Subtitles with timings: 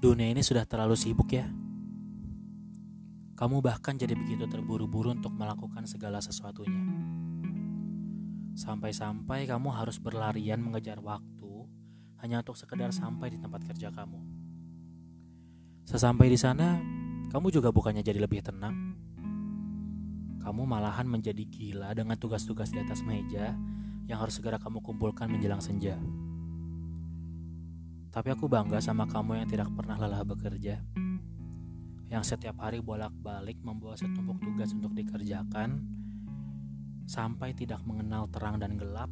[0.00, 1.44] Dunia ini sudah terlalu sibuk ya.
[3.36, 6.88] Kamu bahkan jadi begitu terburu-buru untuk melakukan segala sesuatunya.
[8.56, 11.68] Sampai-sampai kamu harus berlarian mengejar waktu
[12.24, 14.20] hanya untuk sekedar sampai di tempat kerja kamu.
[15.84, 16.80] Sesampai di sana,
[17.28, 18.96] kamu juga bukannya jadi lebih tenang.
[20.40, 23.52] Kamu malahan menjadi gila dengan tugas-tugas di atas meja
[24.08, 26.00] yang harus segera kamu kumpulkan menjelang senja.
[28.10, 30.82] Tapi aku bangga sama kamu yang tidak pernah lelah bekerja.
[32.10, 35.78] Yang setiap hari bolak-balik membawa setumpuk tugas untuk dikerjakan
[37.06, 39.06] sampai tidak mengenal terang dan gelap,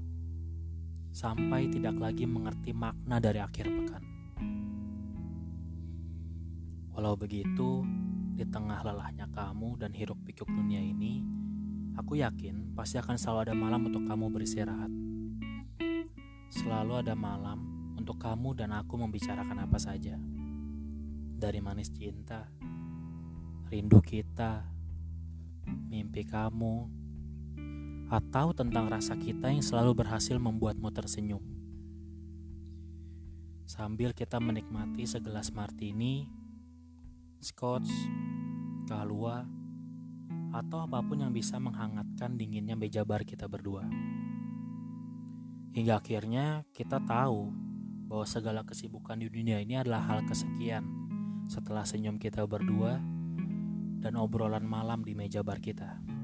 [1.14, 4.02] sampai tidak lagi mengerti makna dari akhir pekan.
[6.90, 7.86] Walau begitu,
[8.34, 11.22] di tengah lelahnya kamu dan hiruk pikuk dunia ini,
[11.94, 14.90] aku yakin pasti akan selalu ada malam untuk kamu beristirahat.
[16.50, 20.14] Selalu ada malam untuk kamu dan aku membicarakan apa saja.
[21.38, 22.46] Dari manis cinta,
[23.66, 24.62] rindu kita,
[25.66, 26.86] mimpi kamu,
[28.08, 31.44] atau tentang rasa kita yang selalu berhasil membuatmu tersenyum.
[33.68, 36.24] Sambil kita menikmati segelas martini,
[37.44, 37.92] scotch,
[38.88, 39.44] kalua,
[40.56, 43.84] atau apa pun yang bisa menghangatkan dinginnya meja bar kita berdua.
[45.76, 47.67] Hingga akhirnya kita tahu
[48.08, 50.82] bahwa segala kesibukan di dunia ini adalah hal kesekian
[51.46, 52.96] setelah senyum kita berdua
[54.00, 56.17] dan obrolan malam di meja bar kita.